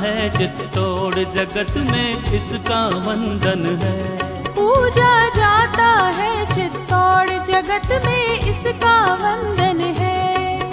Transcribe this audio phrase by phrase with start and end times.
[0.00, 4.18] है चित्तौड़ जगत में इसका वंदन है।
[4.48, 10.72] पूजा जाता है चित्तौड़ जगत में इसका वंदन है।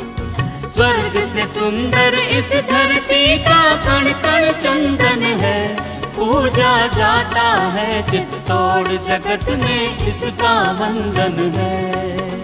[0.70, 5.60] स्वर्ग से सुंदर इस धरती का कण कण चंदन है।
[6.18, 12.37] पूजा जाता है चित्तौड़ जगत में इसका वंदन है।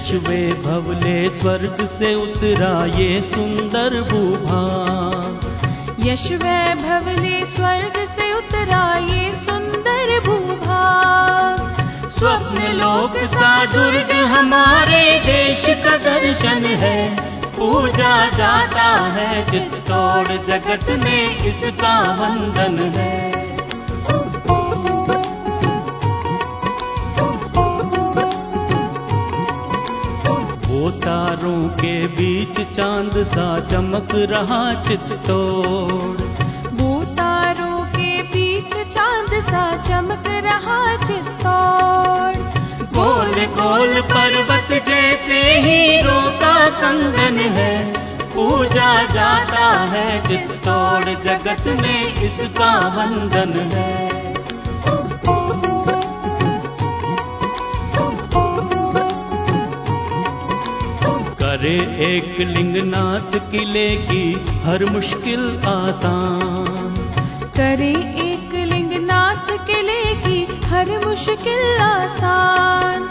[0.00, 5.50] यशवे भवले स्वर्ग से उतरा ये सुंदर भूभाग
[6.06, 15.98] यशवे भवले स्वर्ग से उतरा ये सुंदर भूभाग स्वप्न लोक सा दुर्ग हमारे देश का
[15.98, 23.29] दर्शन है। पूजा जाता है चित्तौड़ जगत में इसका वंदन है।
[32.06, 36.16] बीच चाँद सा चमक रहा चित्तौड़
[36.74, 42.36] भूतारों के बीच चाँद सा चमक रहा चित्तौड़
[42.98, 47.74] गोल गोल पर्वत जैसे हीरो का कंगन है
[48.34, 53.98] पूजा जाता है चित्तौड़ जगत में इसका वंदन है।
[61.60, 66.94] करे एक लिंगनाथ किले की हर मुश्किल आसान।
[67.56, 67.90] करे
[68.28, 73.08] एक लिंगनाथ किले की हर मुश्किल आसान।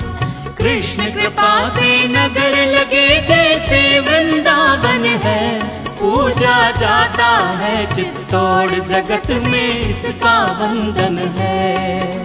[0.57, 10.59] कृष्ण कृपा से नगर लगे जैसे वृंदावन है। पूजा जाता है चित्तौड़ जगत में इसका
[10.61, 12.18] वंदन है।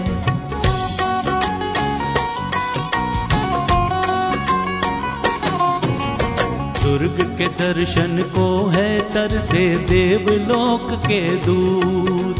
[7.25, 12.39] के दर्शन को है तरसे देवलोक के दूत।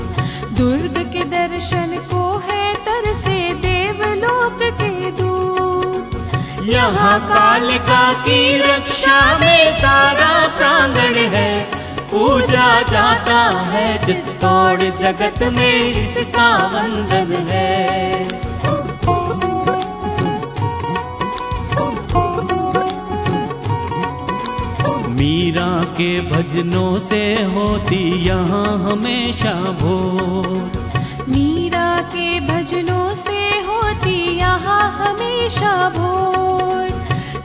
[0.59, 10.57] दुर्ग के दर्शन को है तरसे देवलोक के दूत। यहाँ कालिका की रक्षा में सारा
[10.57, 11.65] प्रांगण है।
[12.11, 18.44] पूजा जाता है चित्तौड़ जगत में इसका वंदन है।
[25.85, 27.23] के भजनों से
[27.53, 30.59] होती यहाँ हमेशा भोर
[31.29, 36.89] मीरा के भजनों से होती यहाँ हमेशा भोर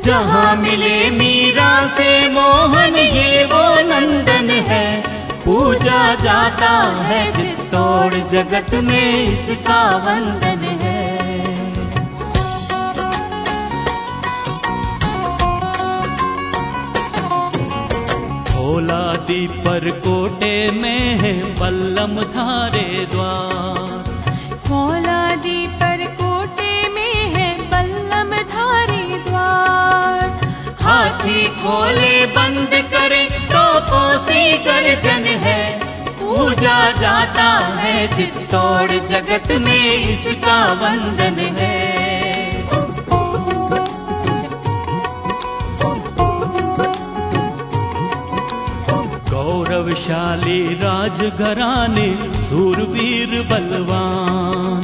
[0.04, 4.88] जहाँ मिले मीरा से मोहन ये वो नंदन है।
[5.46, 6.72] पूजा जाता
[7.04, 10.89] है चित्तौड़ जगत में इसका वंदन है।
[18.80, 24.04] दीपर कोटे में है पल्लम धारे द्वार।
[24.68, 30.48] फौलादी पर कोटे में है बल्लम धारी द्वार।
[30.82, 35.80] हाथी खोले बंद करे तो पोसी गर्जन है।
[36.10, 41.89] पूजा जाता है चित्तौड़ जगत में इसका वंदन है।
[50.10, 54.82] गौरवशाली राजघराने सूरवीर बलवान।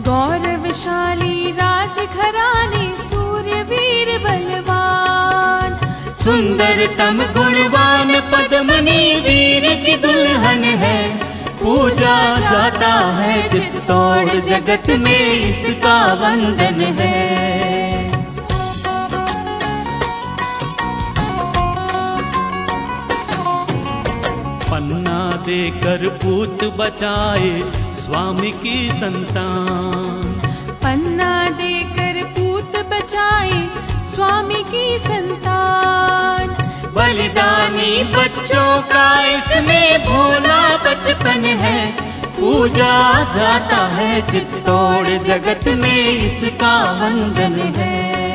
[0.00, 5.76] गौरवशाली राजघराने सूर्यवीर बलवान।
[6.14, 11.16] सुंदरतम गुणवान पद्मनी वीर की दुल्हन है।
[11.62, 17.61] पूजा जाता है चित्तौड़ जगत में इसका वंदन है।
[25.52, 30.40] देकर पूत बचाए स्वामी की संतान।
[30.84, 33.68] पन्ना देकर पूत बचाए
[34.02, 36.48] स्वामी की संतान।
[36.94, 41.92] बलिदानी बच्चों का इसमें भोला बचपन है।
[42.40, 48.31] पूजा जाता है, चित्तौड़ जगत में इसका वंदन है।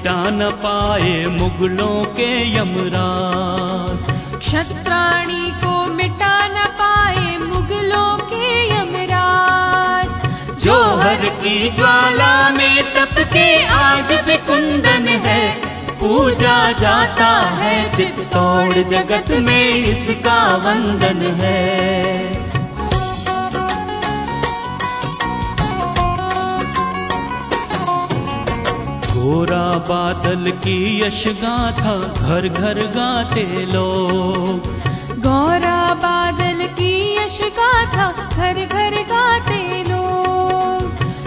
[0.00, 4.04] मिटा न पाए मुगलों के यमराज।
[4.38, 10.08] क्षत्राणी को मिटा न पाए मुगलों के यमराज।
[10.64, 15.52] जोहर की ज्वाला में तपते आज भी कुंदन है।
[16.00, 22.39] पूजा जाता है चित्तौड़ जगत में इसका वंदन है।
[29.40, 34.66] गोरा बादल की यश गाथा घर घर गाते लोग।
[35.18, 40.82] गौरा बादल की यश गाथा घर घर गाते लोग।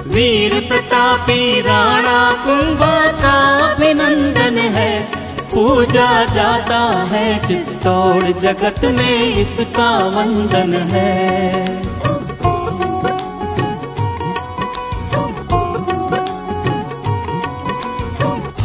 [0.07, 5.12] वीर प्रतापी राणा कुंभा का अभिनंदन है।
[5.54, 11.62] पूजा जाता है चित्तौड़ जगत में इसका वंदन है।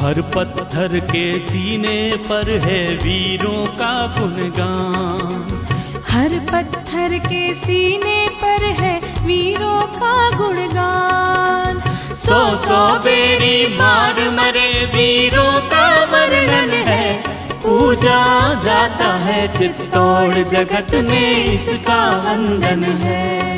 [0.09, 5.67] हर पत्थर के सीने पर है वीरों का गुणगान।
[6.11, 11.81] हर पत्थर के सीने पर है वीरों का गुणगान।
[12.17, 17.23] सौ सौ बेरी मार मरे वीरों का वर्णन है।
[17.53, 23.49] पूजा जाता है चित्तौड़ जगत में इसका वंदन है।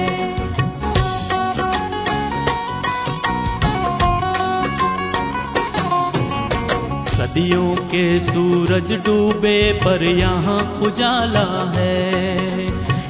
[7.31, 11.45] सदियों के सूरज डूबे पर यहाँ उजाला
[11.77, 12.69] है।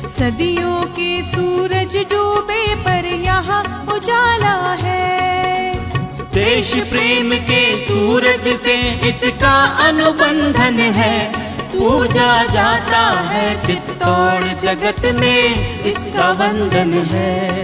[0.09, 3.63] सदियों के सूरज डूबे पर यहाँ
[3.95, 5.73] उजाला है।
[6.35, 8.77] देश प्रेम के सूरज से
[9.09, 9.55] इसका
[9.89, 11.17] अनुबंधन है।
[11.73, 17.60] पूजा जाता है चित्तौड़ जगत में इसका वंदन है।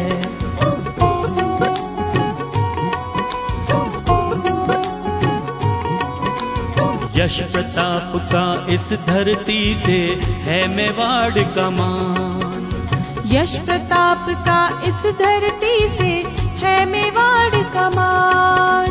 [7.26, 15.88] यश प्रताप का इस धरती से है मेवाड़ का मान। यश प्रताप का इस धरती
[15.88, 18.90] से है मेवाड़ का मान।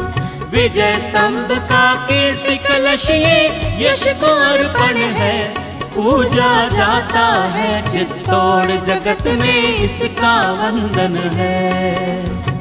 [0.49, 3.47] विजय स्तंभ का कीर्ति कलश ये
[3.85, 12.54] यश को अर्पण है। पूजा जाता है चित्तौड़ जगत में इसका वंदन है।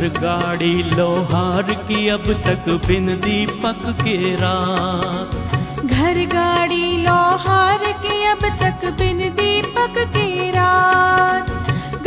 [0.00, 5.34] घर गाड़ी लोहार की अब तक बिन दीपक के रात।
[5.84, 11.50] घर गाड़ी लोहार की अब तक बिन दीपक के रात।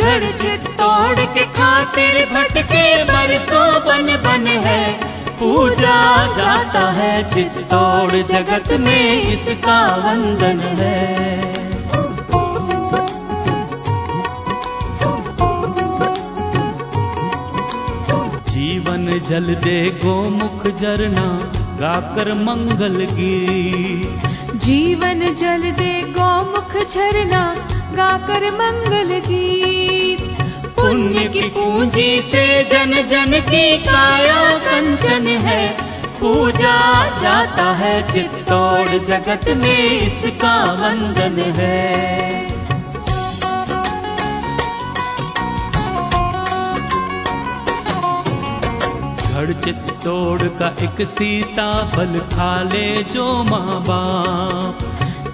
[0.00, 4.92] गढ़ चित्तौड़ के खातिर भटके बरसों बन बन है।
[5.38, 11.53] पूजा जाता है चित्तौड़ जगत में इसका वंदन है।
[19.28, 24.20] जल दे गोमुख झरना, गाकर मंगल गीत।
[24.56, 27.54] जीवन जल दे गौमुख झरना,
[27.92, 35.76] गाकर मंगल गीत। पुण्य की पूंजी से जन जन की काया कंचन है।
[36.20, 42.43] पूजा जाता है चित्तौड़ जगत में, इसका वंदन है।
[49.60, 54.78] चित्तौड़ का एक सीता फल खा ले जो माँ बाप।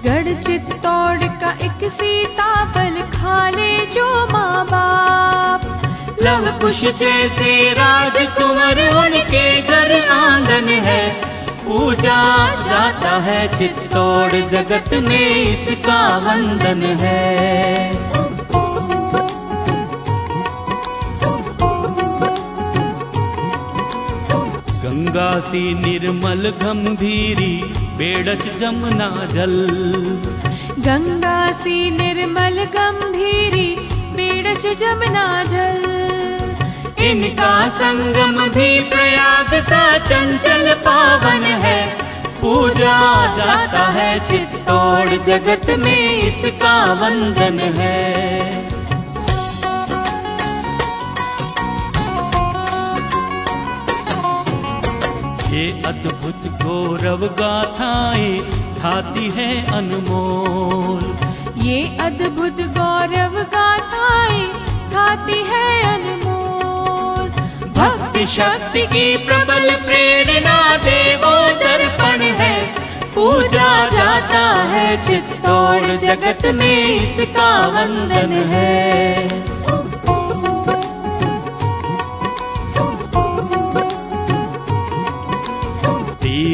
[0.05, 5.81] गढ़ चित्तौड़ का एक सीता सीताफल खा ले जो माँ बाप।
[6.23, 11.21] लव कुश जैसे राजकुमार उनके घर आँगन है।
[11.65, 18.00] पूजा जाता है चित्तौड़ जगत में इसका वंदन है।
[25.23, 29.67] निर्मल गंभीरी बेड़च जमुना जल।
[30.79, 35.81] गंगा सी निर्मल गंभीरी बेड़च जमुना जल।
[37.03, 41.87] इनका संगम भी प्रयाग सा चंचल पावन है।
[42.41, 48.70] पूजा जाता है चित्तौड़ जगत में इसका वंदन है
[56.31, 58.39] अद्भुत गौरव गाथाएँ
[58.79, 61.01] ढाती है अनमोल।
[61.63, 64.47] ये अद्भुत गौरव गाथाएँ
[64.93, 67.29] गाती है अनमोल।
[67.71, 72.55] भक्ति शक्ति की प्रबल प्रेरणा देवो दर्पण है।
[73.15, 79.40] पूजा जाता है चित्तौड़ जगत में इसका वंदन है।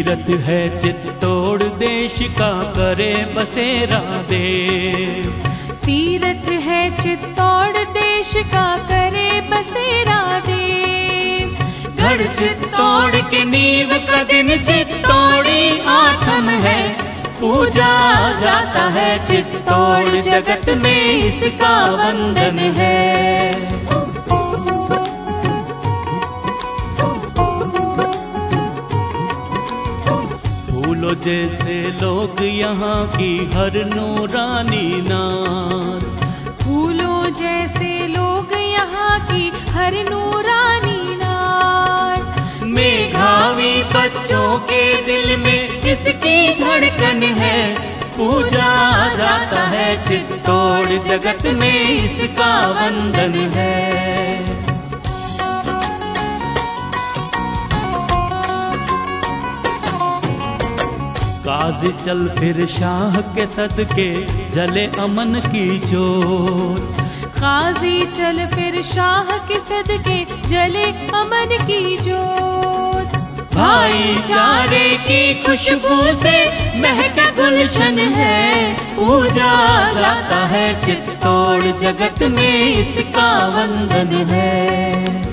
[0.08, 4.00] तीरथ है चित्तौड़ देश का करे बसेरा
[4.30, 5.26] देव
[5.86, 9.86] तीरथ है चित्तौड़ देश का करे, बसे
[11.98, 16.82] गढ़ चित्तौड़ के नींव का दिन चित्तौड़ी आठम है,
[17.40, 17.92] पूजा
[18.40, 23.87] जाता है चित्तौड़ जगत में इसका वंदन है।
[31.27, 36.00] जैसे लोग यहाँ की हर नूरानी नार।
[36.63, 42.22] फूलों जैसे लोग यहाँ की हर नूरानी नार।
[42.63, 47.75] मेघावी बच्चों के दिल में किसकी धड़कन है?
[48.17, 53.66] पूजा जाता है चित्तौड़ जगत में इसका वंदन है।
[61.77, 64.10] काजी चल फिर शाह के सदके
[64.50, 67.01] जले अमन की जोत
[67.38, 70.17] काजी चल फिर शाह के सदके
[70.50, 70.86] जले
[71.19, 73.15] अमन की जोत
[73.53, 76.36] भाईचारे की खुशबू से
[76.81, 79.53] महक गुलशन है पूजा
[79.93, 85.26] जाता है चित्तौड़ जगत में इसका वंदन है।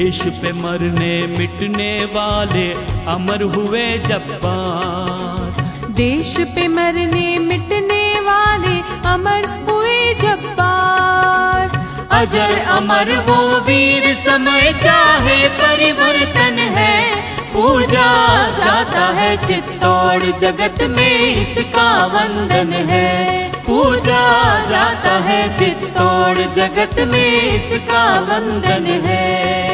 [0.00, 2.72] देश पे मरने, मिटने वाले
[3.06, 14.14] अमर हुए जब्बार। देश पे मरने, मिटने वाले अमर हुए जब्बार। अजर अमर वो वीर
[14.14, 17.10] समय चाहे, परिवर्तन है,
[17.46, 27.42] पूजा जाता है चित्तौड़ जगत में, इसका वंदन है। पूजा जाता है चित्तौड़ जगत में,
[27.42, 29.69] इसका वंदन है।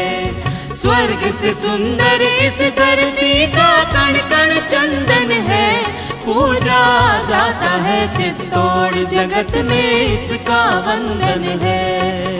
[0.86, 5.82] स्वर्ग से सुंदर इस धरती का कण कण चंदन है।
[6.26, 6.82] पूजा
[7.26, 12.35] जाता है चित्तौड़ जगत में इसका वंदन है।